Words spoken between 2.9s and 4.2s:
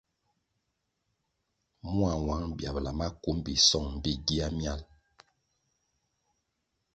maku mbpi song mbpí